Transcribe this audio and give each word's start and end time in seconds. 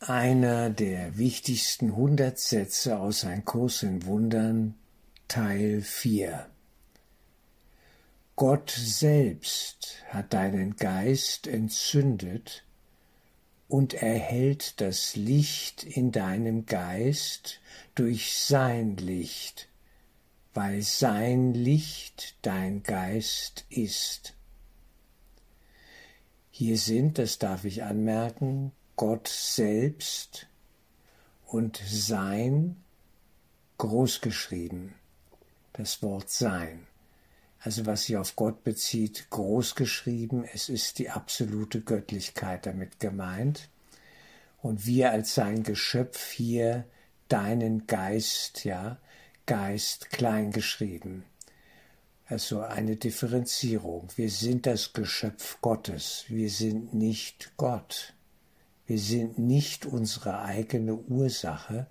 einer 0.00 0.70
der 0.70 1.18
wichtigsten 1.18 1.94
Hundertsätze 1.94 2.98
aus 2.98 3.26
Ein 3.26 3.44
Kurs 3.44 3.82
in 3.82 4.06
Wundern, 4.06 4.74
Teil 5.28 5.82
4. 5.82 6.48
Gott 8.34 8.70
selbst 8.70 10.02
hat 10.08 10.32
deinen 10.32 10.76
Geist 10.76 11.46
entzündet 11.46 12.64
und 13.68 13.92
erhält 13.92 14.80
das 14.80 15.16
Licht 15.16 15.84
in 15.84 16.12
deinem 16.12 16.64
Geist 16.64 17.60
durch 17.94 18.34
sein 18.34 18.96
Licht, 18.96 19.68
weil 20.54 20.80
sein 20.80 21.52
Licht 21.52 22.36
dein 22.40 22.82
Geist 22.82 23.66
ist. 23.68 24.32
Hier 26.50 26.78
sind, 26.78 27.18
das 27.18 27.38
darf 27.38 27.66
ich 27.66 27.82
anmerken, 27.82 28.72
Gott 29.00 29.28
selbst 29.28 30.46
und 31.46 31.80
sein 31.88 32.76
großgeschrieben. 33.78 34.92
Das 35.72 36.02
Wort 36.02 36.28
sein. 36.28 36.86
Also 37.60 37.86
was 37.86 38.04
sich 38.04 38.18
auf 38.18 38.36
Gott 38.36 38.62
bezieht, 38.62 39.30
großgeschrieben, 39.30 40.44
es 40.44 40.68
ist 40.68 40.98
die 40.98 41.08
absolute 41.08 41.80
Göttlichkeit 41.80 42.66
damit 42.66 43.00
gemeint. 43.00 43.70
Und 44.60 44.84
wir 44.84 45.12
als 45.12 45.34
sein 45.34 45.62
Geschöpf 45.62 46.32
hier 46.32 46.84
deinen 47.28 47.86
Geist, 47.86 48.66
ja, 48.66 48.98
Geist 49.46 50.10
klein 50.10 50.50
geschrieben. 50.50 51.24
Also 52.26 52.60
eine 52.60 52.96
Differenzierung. 52.96 54.08
Wir 54.16 54.28
sind 54.28 54.66
das 54.66 54.92
Geschöpf 54.92 55.58
Gottes. 55.62 56.26
Wir 56.28 56.50
sind 56.50 56.92
nicht 56.92 57.52
Gott. 57.56 58.12
Wir 58.90 58.98
sind 58.98 59.38
nicht 59.38 59.86
unsere 59.86 60.40
eigene 60.40 60.96
Ursache, 60.96 61.86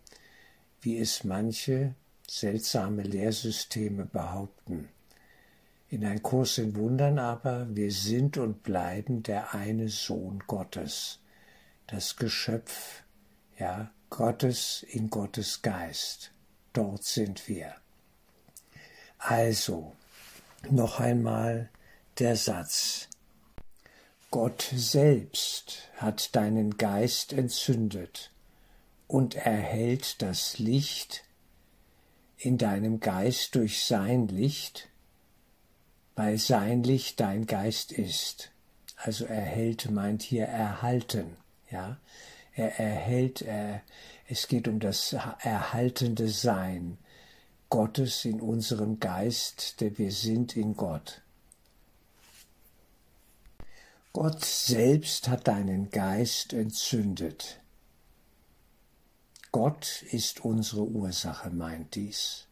wie 0.82 0.98
es 0.98 1.24
manche 1.24 1.96
seltsame 2.28 3.04
Lehrsysteme 3.04 4.04
behaupten. 4.04 4.90
In 5.88 6.04
ein 6.04 6.22
Kurs 6.22 6.58
in 6.58 6.76
Wundern 6.76 7.18
aber, 7.18 7.74
wir 7.74 7.94
sind 7.94 8.38
und 8.38 8.64
bleiben 8.64 9.24
der 9.24 9.54
eine 9.54 9.88
Sohn 9.88 10.44
Gottes, 10.46 11.20
das 11.88 12.18
Geschöpf, 12.18 13.04
ja, 13.58 13.92
Gottes 14.10 14.86
in 14.90 15.10
Gottes 15.10 15.62
Geist. 15.62 16.34
Dort 16.74 17.06
sind 17.06 17.48
wir. 17.48 17.76
Also, 19.20 19.94
noch 20.70 21.00
einmal 21.00 21.70
der 22.18 22.36
Satz. 22.36 23.08
Gott 24.32 24.62
selbst 24.76 25.90
hat 25.98 26.36
deinen 26.36 26.78
Geist 26.78 27.34
entzündet 27.34 28.32
und 29.08 29.34
erhält 29.34 30.22
das 30.22 30.60
Licht 30.60 31.24
in 32.38 32.60
deinem 32.60 33.00
Geist 33.00 33.56
durch 33.56 33.84
sein 33.84 34.28
Licht, 34.28 34.88
weil 36.16 36.38
sein 36.38 36.84
Licht 36.84 37.20
dein 37.20 37.48
Geist 37.48 37.92
ist. 37.92 38.52
Also 38.98 39.26
erhält 39.26 39.90
meint 39.90 40.22
hier 40.22 40.46
erhalten, 40.46 41.36
ja. 41.72 41.98
Er 42.54 42.78
erhält, 42.78 43.42
er, 43.42 43.82
es 44.28 44.48
geht 44.48 44.68
um 44.68 44.80
das 44.80 45.14
erhaltende 45.14 46.28
Sein 46.28 46.98
Gottes 47.70 48.26
in 48.26 48.42
unserem 48.42 49.00
Geist, 49.00 49.80
der 49.82 49.98
wir 49.98 50.12
sind 50.12 50.56
in 50.58 50.76
Gott. 50.76 51.22
Gott 54.12 54.44
selbst 54.44 55.28
hat 55.28 55.48
deinen 55.48 55.92
Geist 55.92 56.54
entzündet. 56.54 57.62
Gott 59.52 60.04
ist 60.12 60.44
unsere 60.44 60.84
Ursache, 60.84 61.52
meint 61.52 61.94
dies. 61.94 62.48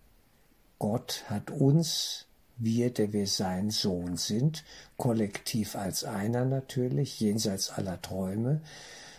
Gott 0.77 1.23
hat 1.27 1.49
uns, 1.49 2.27
wir, 2.57 2.93
der 2.93 3.11
wir 3.11 3.25
sein 3.25 3.71
Sohn 3.71 4.17
sind, 4.17 4.63
kollektiv 4.97 5.75
als 5.75 6.03
einer 6.03 6.45
natürlich, 6.45 7.19
jenseits 7.19 7.71
aller 7.71 8.01
Träume, 8.03 8.61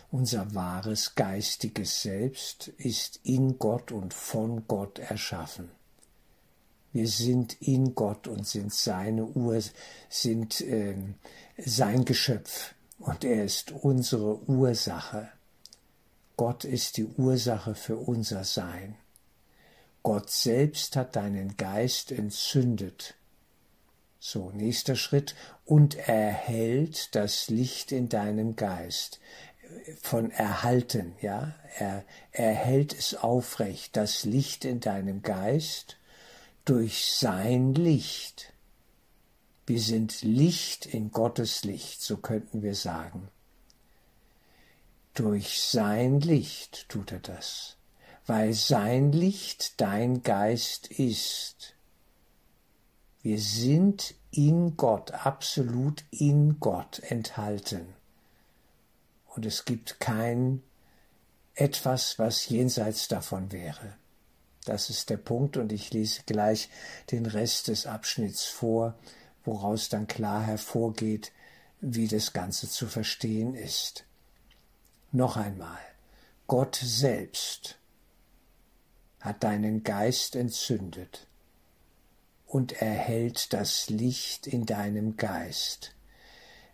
unser 0.09 0.55
wahres 0.55 1.15
geistiges 1.15 2.01
Selbst 2.01 2.69
ist 2.77 3.19
in 3.23 3.59
Gott 3.59 3.91
und 3.91 4.13
von 4.13 4.65
Gott 4.67 4.97
erschaffen. 4.99 5.69
Wir 6.91 7.07
sind 7.07 7.61
in 7.61 7.93
Gott 7.93 8.27
und 8.27 8.47
sind 8.47 8.73
seine 8.73 9.25
Ur, 9.25 9.61
sind 10.09 10.61
äh, 10.61 10.95
sein 11.57 12.05
Geschöpf 12.05 12.73
und 12.97 13.23
er 13.23 13.45
ist 13.45 13.71
unsere 13.71 14.41
Ursache. 14.49 15.29
Gott 16.35 16.63
ist 16.63 16.97
die 16.97 17.05
Ursache 17.05 17.75
für 17.75 17.97
unser 17.97 18.43
Sein. 18.43 18.95
Gott 20.03 20.29
selbst 20.29 20.95
hat 20.95 21.15
deinen 21.15 21.57
Geist 21.57 22.11
entzündet. 22.11 23.15
So, 24.19 24.49
nächster 24.51 24.95
Schritt. 24.95 25.35
Und 25.65 25.95
erhält 25.95 27.13
das 27.15 27.49
Licht 27.49 27.91
in 27.91 28.09
deinem 28.09 28.55
Geist. 28.55 29.19
Von 30.01 30.31
erhalten, 30.31 31.13
ja. 31.21 31.53
Er, 31.77 32.03
er 32.31 32.53
hält 32.53 32.93
es 32.97 33.15
aufrecht, 33.15 33.95
das 33.95 34.23
Licht 34.23 34.65
in 34.65 34.79
deinem 34.79 35.21
Geist 35.21 35.98
durch 36.69 37.15
sein 37.15 37.73
Licht. 37.73 38.53
Wir 39.65 39.79
sind 39.79 40.21
Licht 40.21 40.85
in 40.85 41.09
Gottes 41.09 41.63
Licht, 41.63 42.03
so 42.03 42.17
könnten 42.17 42.61
wir 42.61 42.75
sagen. 42.75 43.29
Durch 45.15 45.63
sein 45.63 46.19
Licht 46.19 46.87
tut 46.87 47.11
er 47.11 47.21
das, 47.21 47.75
weil 48.27 48.53
sein 48.53 49.11
Licht 49.11 49.81
dein 49.81 50.21
Geist 50.21 50.85
ist. 50.85 51.73
Wir 53.23 53.39
sind 53.39 54.13
in 54.29 54.77
Gott, 54.77 55.09
absolut 55.09 56.03
in 56.11 56.59
Gott 56.59 56.99
enthalten. 56.99 57.95
Und 59.25 59.47
es 59.47 59.65
gibt 59.65 59.99
kein 59.99 60.61
etwas, 61.55 62.19
was 62.19 62.47
jenseits 62.47 63.07
davon 63.07 63.51
wäre. 63.51 63.95
Das 64.69 64.91
ist 64.91 65.09
der 65.09 65.17
Punkt 65.17 65.57
und 65.57 65.71
ich 65.71 65.93
lese 65.93 66.21
gleich 66.27 66.69
den 67.09 67.25
Rest 67.25 67.69
des 67.69 67.87
Abschnitts 67.87 68.45
vor, 68.45 68.93
woraus 69.43 69.89
dann 69.89 70.05
klar 70.05 70.43
hervorgeht, 70.43 71.31
wie 71.81 72.07
das 72.07 72.33
Ganze 72.33 72.69
zu 72.69 72.85
verstehen 72.85 73.55
ist. 73.55 74.05
Noch 75.11 75.37
einmal, 75.37 75.79
Gott 76.45 76.75
selbst 76.75 77.79
hat 79.21 79.43
deinen 79.43 79.83
Geist 79.83 80.35
entzündet 80.35 81.25
und 82.45 82.79
erhält 82.79 83.53
das 83.53 83.89
Licht 83.89 84.45
in 84.45 84.67
deinem 84.67 85.17
Geist. 85.17 85.95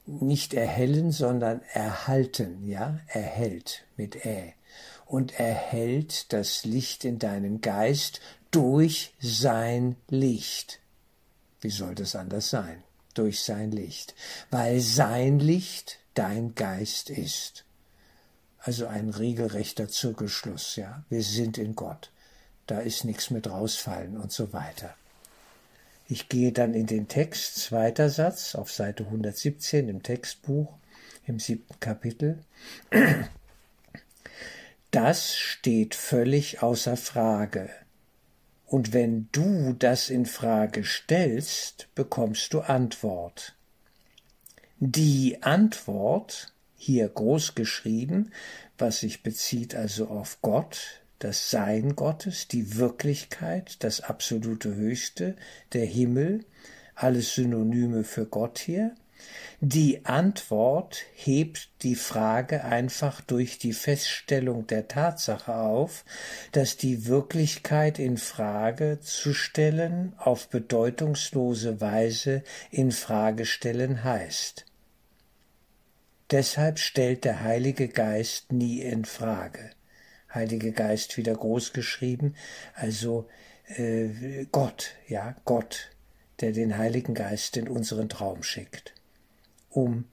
Nicht 0.06 0.54
erhellen, 0.54 1.14
sondern 1.14 1.62
erhalten, 1.72 2.68
ja, 2.68 3.00
erhält 3.08 3.86
mit 3.96 4.26
Ä 4.26 4.54
und 5.06 5.40
erhält 5.40 6.34
das 6.34 6.66
Licht 6.66 7.06
in 7.06 7.20
deinem 7.20 7.62
Geist 7.62 8.22
durch 8.52 9.14
sein 9.20 9.96
Licht. 10.10 10.80
Wie 11.62 11.70
soll 11.70 11.96
das 11.96 12.16
anders 12.16 12.50
sein? 12.50 12.84
Durch 13.14 13.42
sein 13.42 13.72
Licht. 13.72 14.16
Weil 14.52 14.80
sein 14.80 15.40
Licht 15.40 16.00
dein 16.14 16.56
Geist 16.56 17.10
ist. 17.10 17.66
Also 18.60 18.88
ein 18.88 19.10
regelrechter 19.10 19.90
Zirkelschluss, 19.90 20.76
ja. 20.76 21.04
Wir 21.10 21.22
sind 21.22 21.58
in 21.58 21.76
Gott. 21.76 22.12
Da 22.68 22.80
ist 22.80 23.06
nichts 23.06 23.30
mit 23.30 23.48
rausfallen 23.48 24.18
und 24.18 24.32
so 24.32 24.54
weiter. 24.54 24.96
Ich 26.08 26.30
gehe 26.30 26.52
dann 26.52 26.74
in 26.74 26.88
den 26.88 27.08
Text, 27.08 27.58
zweiter 27.58 28.10
Satz, 28.10 28.56
auf 28.56 28.72
Seite 28.72 29.06
117 29.06 29.90
im 29.90 30.04
Textbuch, 30.04 30.72
im 31.26 31.40
siebten 31.40 31.80
Kapitel. 31.80 32.40
Das 34.96 35.36
steht 35.36 35.94
völlig 35.94 36.64
außer 36.64 36.96
Frage. 36.96 37.70
Und 38.66 38.94
wenn 38.94 39.28
du 39.34 39.74
das 39.74 40.10
in 40.10 40.26
Frage 40.26 40.86
stellst, 40.86 41.90
bekommst 41.96 42.54
du 42.54 42.62
Antwort. 42.62 43.58
Die 44.80 45.44
Antwort, 45.44 46.54
hier 46.78 47.10
groß 47.10 47.56
geschrieben, 47.56 48.32
was 48.78 49.02
sich 49.02 49.22
bezieht 49.22 49.76
also 49.76 50.08
auf 50.08 50.38
Gott, 50.42 51.02
das 51.20 51.52
Sein 51.52 51.98
Gottes, 51.98 52.48
die 52.48 52.78
Wirklichkeit, 52.78 53.84
das 53.84 54.00
absolute 54.00 54.76
Höchste, 54.76 55.36
der 55.74 55.86
Himmel, 55.86 56.46
alles 56.96 57.36
Synonyme 57.36 58.06
für 58.06 58.28
Gott 58.28 58.60
hier, 58.60 58.96
die 59.62 60.06
Antwort 60.06 60.98
hebt 61.14 61.70
die 61.82 61.96
Frage 61.96 62.64
einfach 62.64 63.22
durch 63.22 63.58
die 63.58 63.74
Feststellung 63.74 64.68
der 64.68 64.88
Tatsache 64.88 65.56
auf, 65.56 66.06
dass 66.52 66.78
die 66.78 67.06
Wirklichkeit 67.06 68.00
in 68.00 68.18
Frage 68.18 69.00
zu 69.02 69.34
stellen 69.34 70.14
auf 70.18 70.50
bedeutungslose 70.50 71.82
Weise 71.82 72.44
in 72.70 72.92
Frage 72.92 73.46
stellen 73.46 74.04
heißt. 74.04 74.66
Deshalb 76.32 76.80
stellt 76.80 77.24
der 77.24 77.42
Heilige 77.42 77.88
Geist 77.88 78.52
nie 78.52 78.82
in 78.82 79.06
Frage. 79.06 79.70
Heilige 80.34 80.72
Geist 80.72 81.18
wieder 81.18 81.34
groß 81.34 81.72
geschrieben, 81.72 82.36
also 82.74 83.28
äh, 83.68 84.46
Gott, 84.52 84.96
ja, 85.08 85.36
Gott, 85.46 85.92
der 86.42 86.52
den 86.52 86.78
Heiligen 86.78 87.14
Geist 87.14 87.58
in 87.58 87.68
unseren 87.68 88.10
Traum 88.10 88.44
schickt, 88.44 88.95
um 89.76 90.06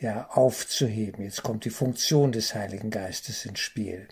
ja 0.00 0.28
aufzuheben. 0.30 1.24
Jetzt 1.24 1.42
kommt 1.42 1.64
die 1.64 1.70
Funktion 1.70 2.32
des 2.32 2.54
Heiligen 2.54 2.90
Geistes 2.90 3.44
ins 3.44 3.60
Spiel. 3.60 4.08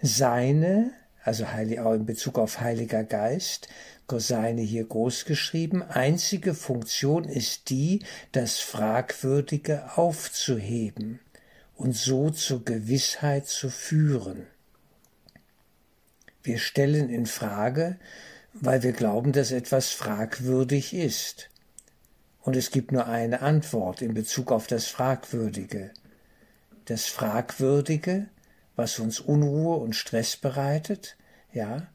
Seine, 0.00 0.92
also 1.22 1.44
auch 1.44 1.92
in 1.92 2.06
Bezug 2.06 2.38
auf 2.38 2.60
Heiliger 2.60 3.04
Geist, 3.04 3.68
seine 4.16 4.60
hier 4.60 4.84
groß 4.84 5.24
geschrieben, 5.24 5.82
einzige 5.82 6.54
Funktion 6.54 7.24
ist 7.24 7.70
die, 7.70 8.04
das 8.32 8.60
Fragwürdige 8.60 9.96
aufzuheben 9.96 11.20
und 11.74 11.96
so 11.96 12.30
zur 12.30 12.64
Gewissheit 12.64 13.46
zu 13.46 13.70
führen. 13.70 14.46
Wir 16.42 16.58
stellen 16.58 17.08
in 17.08 17.26
Frage, 17.26 17.98
weil 18.52 18.82
wir 18.82 18.92
glauben, 18.92 19.32
dass 19.32 19.50
etwas 19.50 19.90
fragwürdig 19.90 20.94
ist. 20.94 21.50
Und 22.44 22.56
es 22.56 22.70
gibt 22.70 22.92
nur 22.92 23.06
eine 23.06 23.40
Antwort 23.40 24.02
in 24.02 24.12
Bezug 24.12 24.52
auf 24.52 24.66
das 24.66 24.86
Fragwürdige. 24.86 25.90
Das 26.84 27.06
Fragwürdige, 27.06 28.26
was 28.76 28.98
uns 28.98 29.18
Unruhe 29.18 29.76
und 29.76 29.96
Stress 29.96 30.36
bereitet, 30.36 31.16
ja, 31.54 31.86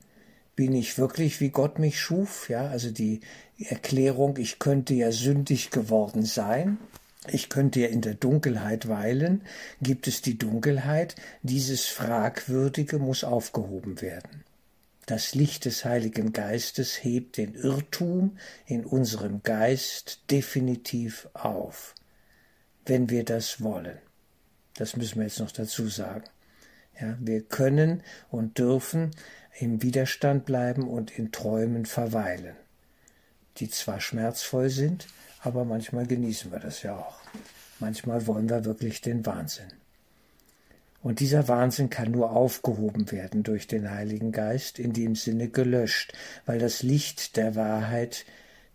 bin 0.56 0.74
ich 0.74 0.98
wirklich, 0.98 1.40
wie 1.40 1.50
Gott 1.52 1.78
mich 1.78 2.00
schuf, 2.00 2.50
ja, 2.50 2.68
also 2.68 2.90
die 2.90 3.22
Erklärung, 3.60 4.38
ich 4.38 4.58
könnte 4.58 4.96
ja 4.96 5.12
sündig 5.12 5.70
geworden 5.70 6.26
sein, 6.26 6.80
ich 7.28 7.50
könnte 7.50 7.82
ja 7.82 7.88
in 7.88 8.02
der 8.02 8.16
Dunkelheit 8.16 8.88
weilen, 8.88 9.44
gibt 9.82 10.08
es 10.08 10.22
die 10.22 10.38
Dunkelheit, 10.38 11.16
dieses 11.44 11.86
Fragwürdige 11.86 12.98
muss 12.98 13.24
aufgehoben 13.24 14.02
werden. 14.02 14.44
Das 15.10 15.34
Licht 15.34 15.66
des 15.66 15.86
Heiligen 15.86 16.34
Geistes 16.34 17.04
hebt 17.04 17.38
den 17.38 17.56
Irrtum 17.56 18.38
in 18.68 18.86
unserem 18.86 19.42
Geist 19.42 20.30
definitiv 20.30 21.28
auf, 21.34 21.96
wenn 22.86 23.10
wir 23.10 23.26
das 23.26 23.64
wollen. 23.64 23.98
Das 24.76 24.96
müssen 24.96 25.16
wir 25.16 25.24
jetzt 25.24 25.40
noch 25.40 25.52
dazu 25.52 25.88
sagen. 25.88 26.26
Ja, 27.02 27.18
wir 27.20 27.42
können 27.42 28.04
und 28.30 28.60
dürfen 28.60 29.10
im 29.58 29.82
Widerstand 29.82 30.46
bleiben 30.46 30.88
und 30.88 31.18
in 31.18 31.32
Träumen 31.32 31.88
verweilen, 31.88 32.56
die 33.58 33.68
zwar 33.68 34.02
schmerzvoll 34.02 34.70
sind, 34.70 35.08
aber 35.42 35.66
manchmal 35.66 36.06
genießen 36.06 36.52
wir 36.52 36.60
das 36.60 36.84
ja 36.84 36.96
auch. 36.96 37.20
Manchmal 37.80 38.28
wollen 38.28 38.48
wir 38.48 38.64
wirklich 38.64 39.02
den 39.02 39.26
Wahnsinn. 39.26 39.79
Und 41.02 41.22
dieser 41.22 41.48
Wahnsinn 41.48 41.90
kann 41.90 42.12
nur 42.12 42.32
aufgehoben 42.32 43.12
werden 43.12 43.44
durch 43.44 43.68
den 43.68 43.90
Heiligen 43.90 44.32
Geist, 44.32 44.80
in 44.80 44.92
dem 44.92 45.16
Sinne 45.16 45.48
gelöscht, 45.48 46.14
weil 46.46 46.60
das 46.60 46.84
Licht 46.84 47.38
der 47.38 47.56
Wahrheit 47.56 48.26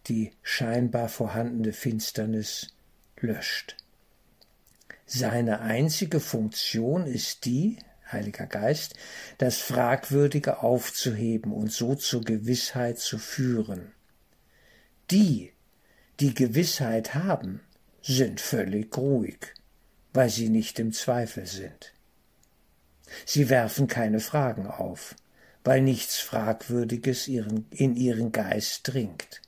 die 0.07 0.33
scheinbar 0.43 1.09
vorhandene 1.09 1.73
Finsternis 1.73 2.69
löscht. 3.21 3.77
Seine 5.07 5.61
einzige 5.61 6.21
Funktion 6.21 7.07
ist 7.07 7.45
die, 7.45 7.79
Heiliger 8.11 8.47
Geist, 8.47 8.95
das 9.39 9.59
Fragwürdige 9.59 10.63
aufzuheben 10.63 11.53
und 11.53 11.73
so 11.73 11.95
zur 11.95 12.23
Gewissheit 12.23 12.99
zu 12.99 13.19
führen. 13.19 13.93
Die, 15.11 15.53
die 16.21 16.35
Gewissheit 16.35 17.15
haben, 17.15 17.61
sind 18.03 18.41
völlig 18.41 18.97
ruhig, 18.97 19.39
weil 20.13 20.31
sie 20.31 20.49
nicht 20.49 20.79
im 20.79 20.93
Zweifel 20.93 21.47
sind. 21.47 21.93
Sie 23.27 23.49
werfen 23.49 23.87
keine 23.87 24.21
Fragen 24.21 24.67
auf, 24.67 25.15
weil 25.63 25.83
nichts 25.83 26.19
Fragwürdiges 26.19 27.29
in 27.29 27.97
ihren 27.97 28.33
Geist 28.33 28.81
dringt. 28.85 29.43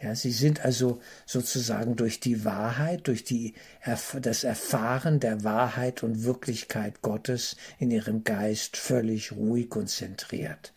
Ja, 0.00 0.14
sie 0.14 0.30
sind 0.30 0.64
also 0.64 1.00
sozusagen 1.26 1.96
durch 1.96 2.20
die 2.20 2.44
Wahrheit, 2.44 3.08
durch 3.08 3.24
die, 3.24 3.54
das 4.20 4.44
Erfahren 4.44 5.18
der 5.18 5.42
Wahrheit 5.42 6.04
und 6.04 6.22
Wirklichkeit 6.22 7.02
Gottes 7.02 7.56
in 7.80 7.90
ihrem 7.90 8.22
Geist 8.22 8.76
völlig 8.76 9.32
ruhig 9.32 9.74
und 9.74 9.88
zentriert. 9.88 10.72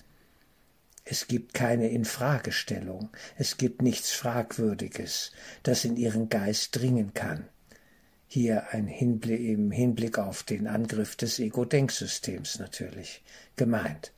Es 1.03 1.27
gibt 1.27 1.53
keine 1.53 1.89
Infragestellung, 1.89 3.09
es 3.37 3.57
gibt 3.57 3.83
nichts 3.83 4.11
Fragwürdiges, 4.11 5.31
das 5.61 5.85
in 5.85 5.97
ihren 5.97 6.29
Geist 6.29 6.75
dringen 6.79 7.13
kann 7.13 7.47
hier 8.33 8.69
ein 8.71 8.87
Hinblick, 8.87 9.41
im 9.41 9.71
Hinblick 9.71 10.17
auf 10.17 10.43
den 10.43 10.65
Angriff 10.65 11.17
des 11.17 11.37
Ego-Denksystems 11.37 12.59
natürlich 12.59 13.21
gemeint. 13.57 14.13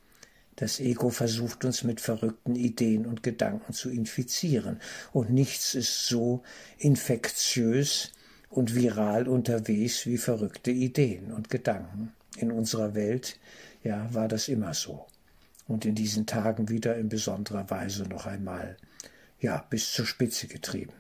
Das 0.56 0.80
Ego 0.80 1.10
versucht 1.10 1.66
uns 1.66 1.84
mit 1.84 2.00
verrückten 2.00 2.56
Ideen 2.56 3.08
und 3.08 3.24
Gedanken 3.24 3.74
zu 3.74 3.90
infizieren, 3.90 4.80
und 5.14 5.32
nichts 5.32 5.74
ist 5.74 6.06
so 6.06 6.44
infektiös 6.78 8.12
und 8.52 8.76
viral 8.76 9.28
unterwegs 9.28 10.06
wie 10.06 10.20
verrückte 10.20 10.70
Ideen 10.70 11.32
und 11.32 11.50
Gedanken. 11.50 12.14
In 12.38 12.52
unserer 12.52 12.94
Welt, 12.94 13.40
ja, 13.84 14.14
war 14.14 14.28
das 14.28 14.48
immer 14.48 14.76
so. 14.76 15.08
Und 15.68 15.86
in 15.86 15.96
diesen 15.96 16.28
Tagen 16.28 16.70
wieder 16.70 16.98
in 16.98 17.10
besonderer 17.10 17.68
Weise 17.72 18.04
noch 18.04 18.28
einmal, 18.28 18.78
ja, 19.40 19.66
bis 19.72 19.92
zur 19.92 20.06
Spitze 20.06 20.46
getrieben. 20.46 20.94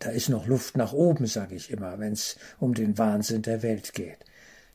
Da 0.00 0.08
ist 0.08 0.30
noch 0.30 0.46
Luft 0.46 0.78
nach 0.78 0.94
oben, 0.94 1.26
sage 1.26 1.54
ich 1.54 1.70
immer, 1.70 1.98
wenn 1.98 2.14
es 2.14 2.36
um 2.58 2.72
den 2.74 2.96
Wahnsinn 2.96 3.42
der 3.42 3.62
Welt 3.62 3.92
geht, 3.92 4.18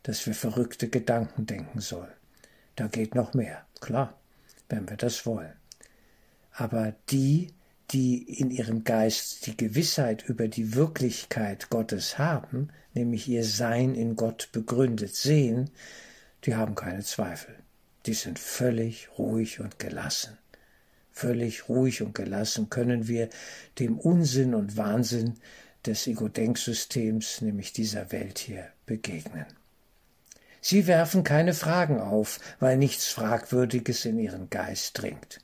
dass 0.03 0.25
wir 0.27 0.35
verrückte 0.35 0.87
Gedanken 0.87 1.47
denken 1.47 1.81
sollen. 1.81 2.13
Da 2.75 2.87
geht 2.87 3.15
noch 3.15 3.33
mehr, 3.33 3.65
klar, 3.81 4.19
wenn 4.69 4.87
wir 4.87 4.97
das 4.97 5.25
wollen. 5.25 5.53
Aber 6.51 6.93
die, 7.09 7.53
die 7.89 8.21
in 8.21 8.51
ihrem 8.51 8.83
Geist 8.83 9.47
die 9.47 9.57
Gewissheit 9.57 10.23
über 10.23 10.47
die 10.47 10.75
Wirklichkeit 10.75 11.71
Gottes 11.71 12.19
haben, 12.19 12.69
nämlich 12.93 13.27
ihr 13.27 13.43
Sein 13.43 13.95
in 13.95 14.15
Gott 14.15 14.49
begründet 14.51 15.15
sehen, 15.15 15.71
die 16.43 16.55
haben 16.55 16.75
keine 16.75 17.03
Zweifel. 17.03 17.55
Die 18.05 18.13
sind 18.13 18.37
völlig 18.37 19.09
ruhig 19.17 19.59
und 19.59 19.79
gelassen. 19.79 20.37
Völlig 21.15 21.69
ruhig 21.69 22.01
und 22.01 22.13
gelassen 22.13 22.69
können 22.69 23.07
wir 23.07 23.29
dem 23.79 23.97
Unsinn 23.97 24.53
und 24.53 24.75
Wahnsinn 24.75 25.35
des 25.85 26.07
Ego-Denksystems, 26.07 27.39
nämlich 27.39 27.71
dieser 27.71 28.11
Welt 28.11 28.37
hier, 28.37 28.67
begegnen. 28.85 29.45
Sie 30.59 30.87
werfen 30.87 31.23
keine 31.23 31.53
Fragen 31.53 32.01
auf, 32.01 32.41
weil 32.59 32.75
nichts 32.75 33.07
Fragwürdiges 33.07 34.03
in 34.03 34.19
ihren 34.19 34.49
Geist 34.49 35.01
dringt. 35.01 35.39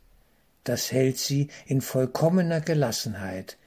Das 0.66 0.92
hält 0.92 1.18
sie 1.18 1.48
in 1.66 1.80
vollkommener 1.80 2.60
Gelassenheit, 2.60 3.58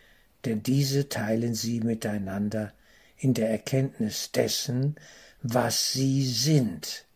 denn 0.44 0.62
diese 0.62 1.08
teilen 1.08 1.54
sie 1.54 1.80
miteinander 1.80 2.74
in 3.16 3.32
der 3.32 3.48
Erkenntnis 3.48 4.30
dessen, 4.30 4.96
was 5.42 5.92
sie 5.92 6.26
sind. 6.26 7.06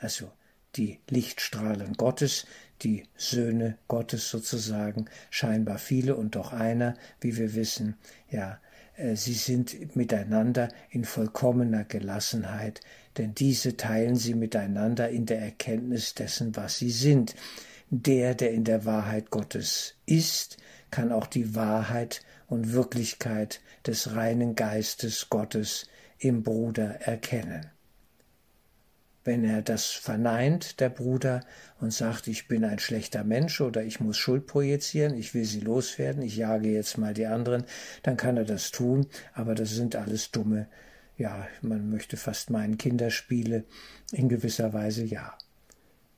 Also 0.00 0.30
die 0.76 1.00
Lichtstrahlen 1.08 1.94
Gottes, 1.94 2.44
die 2.82 3.04
Söhne 3.16 3.78
Gottes 3.88 4.30
sozusagen, 4.30 5.06
scheinbar 5.30 5.78
viele 5.78 6.16
und 6.16 6.36
doch 6.36 6.52
einer, 6.52 6.94
wie 7.20 7.36
wir 7.36 7.54
wissen, 7.54 7.96
ja, 8.30 8.58
äh, 8.96 9.16
sie 9.16 9.34
sind 9.34 9.96
miteinander 9.96 10.68
in 10.90 11.04
vollkommener 11.04 11.84
Gelassenheit, 11.84 12.80
denn 13.16 13.34
diese 13.34 13.76
teilen 13.76 14.16
sie 14.16 14.34
miteinander 14.34 15.08
in 15.08 15.26
der 15.26 15.40
Erkenntnis 15.40 16.14
dessen, 16.14 16.56
was 16.56 16.78
sie 16.78 16.90
sind. 16.90 17.34
Der, 17.90 18.34
der 18.34 18.52
in 18.52 18.64
der 18.64 18.84
Wahrheit 18.84 19.30
Gottes 19.30 19.94
ist, 20.04 20.58
kann 20.90 21.10
auch 21.10 21.26
die 21.26 21.54
Wahrheit 21.54 22.22
und 22.46 22.72
Wirklichkeit 22.72 23.60
des 23.86 24.14
reinen 24.14 24.54
Geistes 24.54 25.30
Gottes 25.30 25.86
im 26.18 26.42
Bruder 26.42 27.00
erkennen 27.00 27.70
wenn 29.24 29.44
er 29.44 29.62
das 29.62 29.86
verneint, 29.90 30.80
der 30.80 30.88
Bruder, 30.88 31.44
und 31.80 31.92
sagt, 31.92 32.26
ich 32.28 32.48
bin 32.48 32.64
ein 32.64 32.78
schlechter 32.78 33.24
Mensch 33.24 33.60
oder 33.60 33.82
ich 33.82 34.00
muss 34.00 34.16
Schuld 34.16 34.46
projizieren, 34.46 35.14
ich 35.14 35.34
will 35.34 35.44
sie 35.44 35.60
loswerden, 35.60 36.22
ich 36.22 36.36
jage 36.36 36.70
jetzt 36.70 36.98
mal 36.98 37.14
die 37.14 37.26
anderen, 37.26 37.64
dann 38.02 38.16
kann 38.16 38.36
er 38.36 38.44
das 38.44 38.70
tun, 38.70 39.06
aber 39.34 39.54
das 39.54 39.70
sind 39.70 39.96
alles 39.96 40.30
dumme, 40.30 40.66
ja, 41.16 41.46
man 41.62 41.90
möchte 41.90 42.16
fast 42.16 42.50
meinen 42.50 42.78
Kinderspiele, 42.78 43.64
in 44.12 44.28
gewisser 44.28 44.72
Weise 44.72 45.04
ja. 45.04 45.36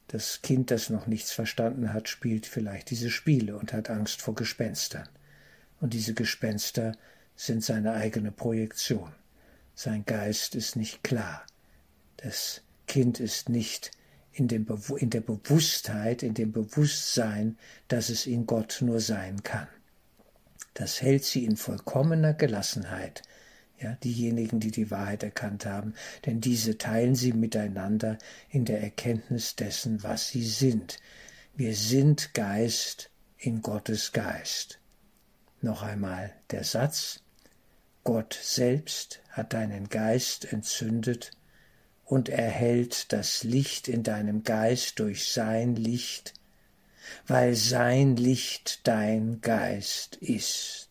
Das 0.08 0.42
Kind, 0.42 0.70
das 0.70 0.90
noch 0.90 1.06
nichts 1.06 1.32
verstanden 1.32 1.92
hat, 1.92 2.08
spielt 2.08 2.46
vielleicht 2.46 2.90
diese 2.90 3.10
Spiele 3.10 3.56
und 3.56 3.72
hat 3.72 3.90
Angst 3.90 4.20
vor 4.22 4.34
Gespenstern. 4.34 5.08
Und 5.80 5.94
diese 5.94 6.14
Gespenster 6.14 6.96
sind 7.36 7.64
seine 7.64 7.92
eigene 7.92 8.32
Projektion. 8.32 9.12
Sein 9.74 10.04
Geist 10.04 10.54
ist 10.54 10.76
nicht 10.76 11.02
klar. 11.02 11.46
Das 12.18 12.62
Kind 12.90 13.20
ist 13.20 13.48
nicht 13.48 13.92
in, 14.32 14.48
dem 14.48 14.66
in 14.96 15.10
der 15.10 15.20
Bewusstheit, 15.20 16.24
in 16.24 16.34
dem 16.34 16.50
Bewusstsein, 16.50 17.56
dass 17.86 18.08
es 18.08 18.26
in 18.26 18.46
Gott 18.46 18.78
nur 18.80 18.98
sein 18.98 19.44
kann. 19.44 19.68
Das 20.74 21.00
hält 21.00 21.22
sie 21.22 21.44
in 21.44 21.56
vollkommener 21.56 22.34
Gelassenheit, 22.34 23.22
ja, 23.78 23.94
diejenigen, 24.02 24.58
die 24.58 24.72
die 24.72 24.90
Wahrheit 24.90 25.22
erkannt 25.22 25.66
haben, 25.66 25.94
denn 26.26 26.40
diese 26.40 26.78
teilen 26.78 27.14
sie 27.14 27.32
miteinander 27.32 28.18
in 28.48 28.64
der 28.64 28.82
Erkenntnis 28.82 29.54
dessen, 29.54 30.02
was 30.02 30.26
sie 30.26 30.44
sind. 30.44 30.98
Wir 31.54 31.76
sind 31.76 32.34
Geist 32.34 33.12
in 33.38 33.62
Gottes 33.62 34.10
Geist. 34.10 34.80
Noch 35.60 35.84
einmal 35.84 36.34
der 36.50 36.64
Satz, 36.64 37.22
Gott 38.02 38.36
selbst 38.42 39.22
hat 39.30 39.52
deinen 39.52 39.88
Geist 39.90 40.52
entzündet 40.52 41.30
und 42.10 42.28
erhält 42.28 43.12
das 43.12 43.44
Licht 43.44 43.86
in 43.86 44.02
deinem 44.02 44.42
Geist 44.42 44.98
durch 44.98 45.32
sein 45.32 45.76
Licht, 45.76 46.34
weil 47.28 47.54
sein 47.54 48.16
Licht 48.16 48.80
dein 48.88 49.40
Geist 49.42 50.16
ist. 50.16 50.89